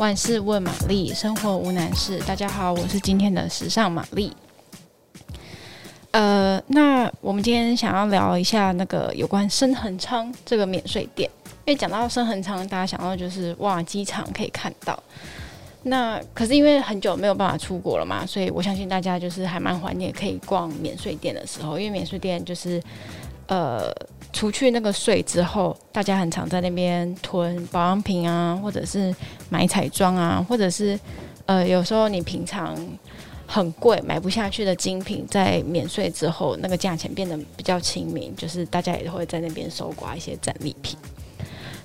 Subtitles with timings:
[0.00, 2.18] 万事问玛丽，生活无难事。
[2.20, 4.34] 大家好，我是今天的时尚玛丽。
[6.12, 11.28] 呃，那我们今天想要聊一下那个有关升恒昌这个免税店，
[11.66, 14.98] 因为讲到升恒昌，大家想到就是哇，机场可以看到。
[15.82, 22.82] 那可是因为很久没有办法出国了嘛，所以我相信大家就是还蛮怀念可以逛免税店的时候，因为免税店就是
[23.48, 23.92] 呃，
[24.32, 29.14] 除去那个税之后，大家很常在那边囤保养品啊，或者是
[29.48, 30.98] 买彩妆啊，或者是
[31.46, 32.76] 呃，有时候你平常。
[33.52, 40.96] 很贵买不下去的精品，在免税之后，那个价钱变得比较亲民，就是大家也会在那边搜刮一些战利品。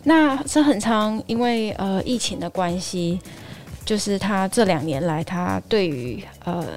[0.03, 3.19] 那是很常，因为呃疫情的关系，
[3.83, 6.67] 就是他这两年来，他对于呃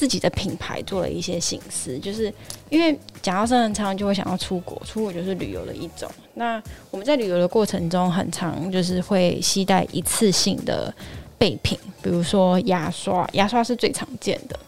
[0.00, 2.32] 自己的品牌做了一些省思，就是
[2.70, 6.10] 因为讲到升恒昌，就会想要出国，出国就是旅游的一种。
[6.32, 10.90] 那我们在旅游的过程中，很常就是会携带一次性的。
[11.36, 14.58] 备品，比如说牙刷，牙刷是最常见的。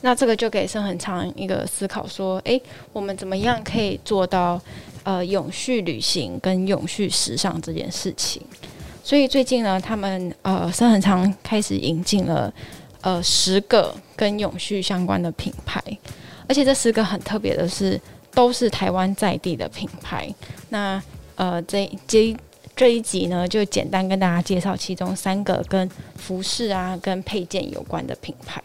[0.00, 2.58] 那这个就给升恒昌一个思考，说：诶，
[2.94, 4.58] 我们怎么样可以做到
[5.02, 8.40] 呃永续旅行跟永续时尚这件事情？
[9.04, 12.50] 所以最近呢，他们呃升恒昌开始引进了
[13.02, 15.82] 呃十个跟永续相关的品牌，
[16.48, 18.00] 而且这十个很特别的是，
[18.32, 20.32] 都是台湾在地的品牌。
[20.68, 21.02] 那
[21.36, 22.36] 呃这这。
[22.76, 28.62] 这一集呢，就简单跟大家介绍其中三个跟服饰啊、跟配件有关的品牌。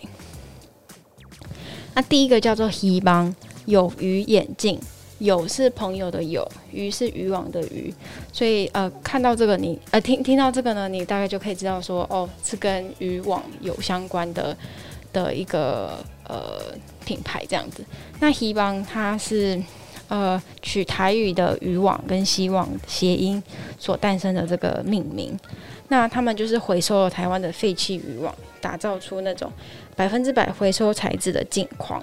[1.94, 4.80] 那第一个叫做希邦有鱼眼镜，
[5.20, 7.94] 有是朋友的有，鱼是渔网的鱼，
[8.34, 14.56] 所以呃，看到这个你呃听听到这个呢，你大概就可以知道说，哦，是跟渔网有相关的
[15.14, 16.62] 的一个呃
[17.06, 17.84] 品牌这样子。
[18.20, 19.62] 那希邦它是。
[20.08, 23.42] 呃，取台语的渔网跟希望谐音
[23.80, 25.36] 所诞生的这个命名，
[25.88, 28.32] 那他们就是回收了台湾的废弃渔网，
[28.62, 29.52] 打造出那种
[29.96, 32.00] 百分之百回收材质的镜框，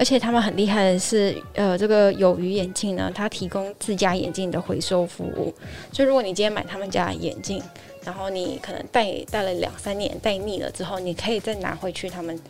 [0.00, 5.52] 而且他们很厉害的是，呃，这个有鱼眼镜呢，它提供自家眼镜的回收服务，
[5.92, 7.62] 所以如果你今天买他们家眼镜，
[8.02, 12.40] 然后你可能戴戴了两三年，戴腻了之后，你可以再拿回去他们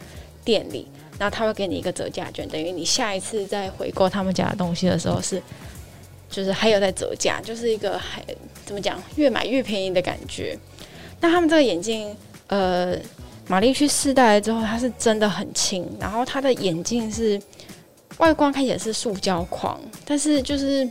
[0.44, 0.86] 店里。
[1.18, 5.42] 然后他会给你一个折价券，等于你下一次再回购他们家的东西的时候是，
[6.30, 8.24] 就是还有在折价，就是一个还
[8.64, 10.56] 怎么讲，越买越便宜的感觉。
[11.20, 12.96] 那他们这个眼镜，呃，
[13.50, 17.40] 玛丽去试戴了之后，它是真的很轻，然后它的眼镜是
[18.18, 20.88] 外观看起来是塑胶框，但是就是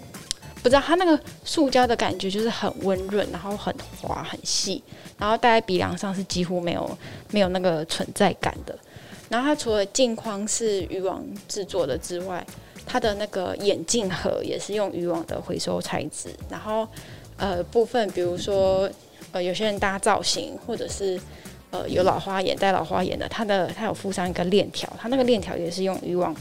[0.62, 4.84] 不知道它那个塑胶的感觉就是很温润，然后很滑很细，
[5.18, 6.98] 然后戴在鼻梁上是几乎没有
[7.32, 8.78] 没有那个存在感的。
[9.30, 12.46] 然后它除了镜框是渔网制作的之外，
[12.86, 16.36] 它的那个眼镜盒也是用渔网的回收材质。
[16.50, 16.86] 然后
[17.38, 18.90] 呃部分，比如说
[19.32, 21.18] 呃有些人搭造型，或者是
[21.72, 26.36] 呃有老花眼戴老花眼的，它的它有附上一个链条，它那个链条也是用渔网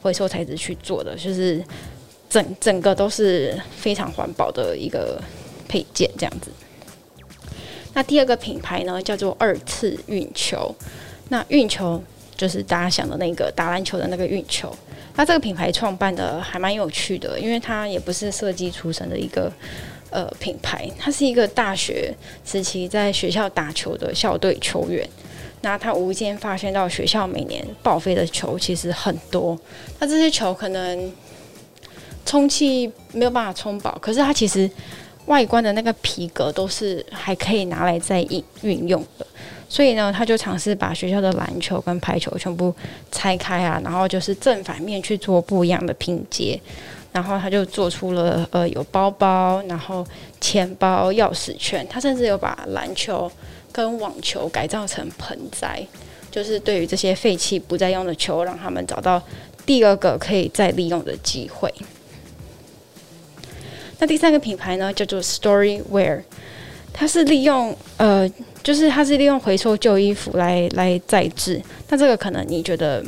[0.00, 1.62] 回收材质去做的，就是
[2.28, 5.20] 整整个都是非常环保的一个
[5.68, 6.50] 配件这样子。
[7.94, 10.74] 那第二个品牌呢，叫做二次运球，
[11.28, 12.02] 那运球。
[12.36, 14.72] 就是大家想的那个打篮球的那个运球，
[15.16, 19.52] 那这个品牌创办的还蛮有趣的，因为它也不是设计出身的一个
[20.10, 22.14] 呃品牌，他是一个大学
[22.44, 25.08] 时期在学校打球的校队球员。
[25.60, 29.58] 那他无意间发现到学校每年报废的球其实很多，
[29.98, 31.12] 那这些球可能
[32.24, 34.70] 充气没有办法充饱，可是它其实
[35.26, 39.26] 外观的那个皮革都是还可以拿来再运运用的。
[39.68, 42.74] 所以呢，他就尝试把学校的篮球跟排球全部
[43.10, 46.58] 拆开啊，然后就是正反面去做不一样的拼接，
[47.12, 50.06] 然后他就做出了呃有包包，然后
[50.40, 53.30] 钱包、钥匙圈，他甚至有把篮球
[53.72, 55.86] 跟网球改造成盆栽，
[56.30, 59.22] 就是对于这些废弃不再用的球，让他们找到
[59.64, 61.72] 第二个可以再利用的机会。
[63.98, 66.22] 那第三个品牌呢，叫做 Storywear，
[66.92, 68.30] 它是利用呃。
[68.60, 73.02] 就是它是利用回收旧衣服来来再制，那这个可能你觉得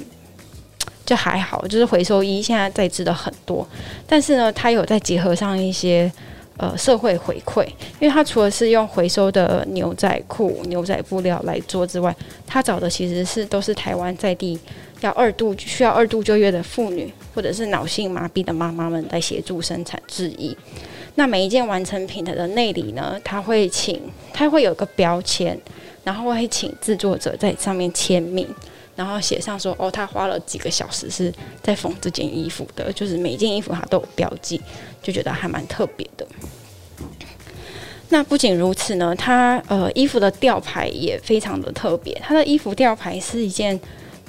[1.10, 3.66] 就还好，就是回收衣现在在制的很多，
[4.06, 6.08] 但是呢，它有在结合上一些
[6.56, 7.66] 呃社会回馈，
[7.98, 12.14] 因为它除了是用回收的牛仔裤、牛仔布料来做之外，
[12.46, 14.56] 它找的其实是都是台湾在地
[15.00, 20.56] 要二度需要二度就业的妇女，或者是脑性麻痹的妈妈们来协助生产制衣。
[21.16, 24.00] 那每一件完成品的内里呢，他会请，
[24.32, 25.58] 他会有个标签，
[26.04, 28.46] 然后会请制作者在上面签名，
[29.00, 31.32] 然后写上说，哦，他花了几个小时是
[31.62, 34.60] 在缝这件衣服的，就是每件衣服他都有标记，
[35.02, 36.26] 就觉得还蛮特别的。
[38.10, 42.12] 那不仅如此呢，它呃衣服的吊牌也非常的特别。
[42.22, 43.80] 它的衣服吊牌是一件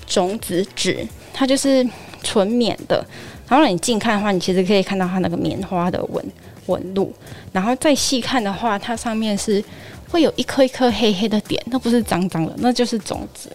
[0.07, 1.85] 种子纸，它就是
[2.23, 3.05] 纯棉的。
[3.49, 6.25] 然后你近看的话，你其实可以看到它那个棉花的纹
[6.67, 7.13] 纹路。
[7.51, 9.61] 然后再细看的话，它上面是
[10.09, 13.51] 会有一颗一颗黑黑的点，那不是脏脏的，那就是种子。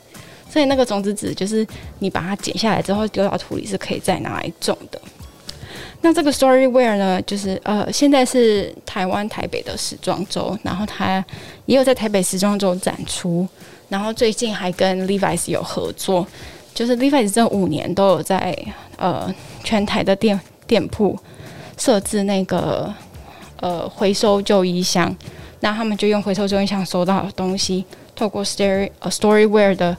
[0.49, 1.67] 所以那个种子纸就是
[1.99, 5.01] 你把它剪下来之后丢到土里是可以再拿来种的。
[6.03, 11.25] 那这个 Storyware 呢，就是呃，现在是台湾台北的时装周，然后它
[11.65, 13.49] 也有在台北时装周展出，
[13.89, 16.25] 然后最近还跟 Levi's 有合作，
[16.75, 18.57] 就是 Levi's 这五年都有在
[18.97, 19.35] 呃
[19.65, 21.19] 全台的店店铺
[21.79, 22.95] 设置那个
[23.61, 25.13] 呃回收旧衣箱，
[25.61, 27.85] 那他们就用回收旧衣箱收到的东西，
[28.15, 29.97] 透过 Story 呃 Storywear 的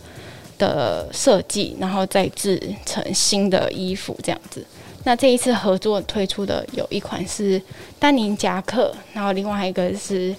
[0.57, 4.65] 的设计，然后再制成新的衣服这样子。
[5.03, 7.61] 那这一次合作推出的有一款是
[7.97, 10.35] 丹宁夹克，然后另外一个是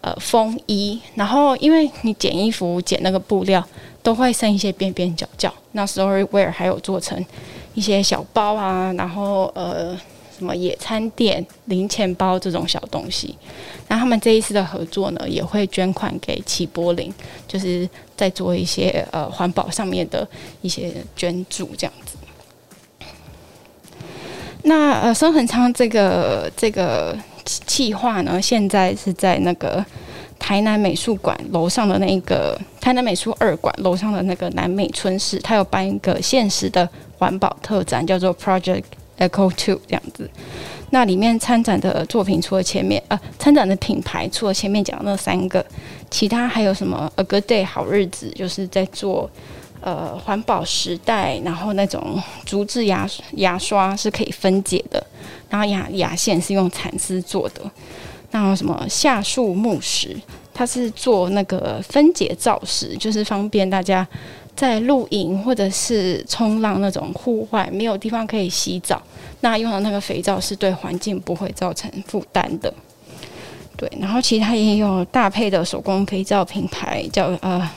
[0.00, 1.00] 呃风衣。
[1.14, 3.64] 然后因为你剪衣服剪那个布料
[4.02, 7.24] 都会剩一些边边角角，那 Storywear 还有做成
[7.74, 9.96] 一些小包啊，然后呃
[10.38, 13.36] 什么野餐垫、零钱包这种小东西。
[13.88, 17.12] 那他们这一次的合作呢，也会捐款给齐柏林，
[17.46, 20.26] 就是在做一些呃环保上面的
[20.62, 22.16] 一些捐助这样子。
[24.62, 29.82] 那呃，孙恒昌这个这个企划呢，现在是在那个
[30.38, 36.86] 台南美术馆楼上的那个台南美术二馆楼上的那个南美村市，他有办一个现实的
[37.16, 38.82] 环保特展，叫做 Project
[39.18, 40.28] Echo Two 这样子。
[40.90, 45.64] 那里面参展的作品，除了前面呃参展的品牌，除了前面讲的那三个，
[46.10, 49.30] 其他还有什么 A Good Day 好日子，就是在做。
[49.80, 55.00] 呃，环保时代，然后那种竹制牙牙刷是可以分解的，
[55.48, 57.62] 然后牙牙线是用蚕丝做的。
[58.32, 60.16] 然后什么夏树木石，
[60.52, 64.04] 它是做那个分解皂石，就是方便大家
[64.58, 69.00] 在露营或者是冲浪那种户外没有地方可以洗澡，
[69.40, 72.74] 那用的那个肥皂是对环境不会造成负担的。
[73.76, 77.70] 对，然后其他也有搭配的手工肥皂品牌叫呃。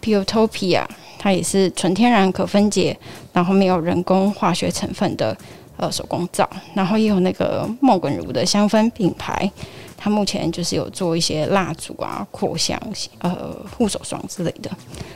[0.00, 0.86] Utopia，
[1.18, 2.96] 它也是纯天然可分解，
[3.30, 5.36] 然后没有人工化学成分的
[5.76, 9.52] 呃手工皂，然后也有那个梦滚如的香氛品牌，
[9.98, 12.80] 它目前就是有做一些蜡烛啊、扩香、
[13.18, 14.70] 呃护手霜之类的，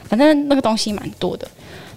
[0.04, 1.48] 反正那个东西蛮多的。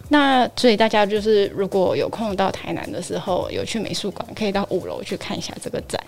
[0.10, 6.00] 那所以大家就是如果有空到台南的时候，有去美术馆，可以到五楼去看一下这个展。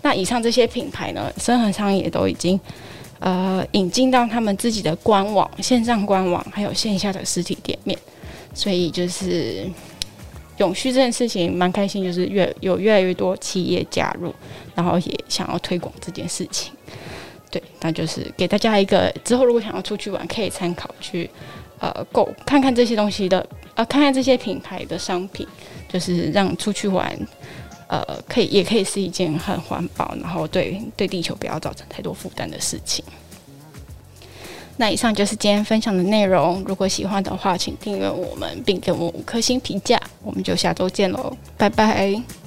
[0.00, 2.58] 那以上这些品牌呢，孙恒昌也都已经。
[3.24, 7.96] 呃，引进到他们自己的官网、线上官网，还有线下的实体店面，
[8.52, 9.64] 所以就是
[10.62, 14.32] 永续这件事情蛮开心，就是越有越来越多企业加入，
[14.76, 16.72] 然后也想要推广这件事情。
[17.50, 21.28] 对，那就是给大家一个之后如果想要出去玩，可以参考去
[21.80, 23.44] 呃购看看这些东西的，
[23.74, 25.44] 呃看看这些品牌的商品，
[25.88, 27.18] 就是让出去玩。
[27.88, 33.04] 呃，可以，也可以是一件很环保，然后对对地球不要造成太多负担的事情。
[34.78, 36.64] 那以上就是今天分享的内容。
[36.66, 40.00] 如果喜欢的话，请订阅我们，并给我们五颗星评价。
[40.22, 42.41] 我们就下周见喽，拜拜。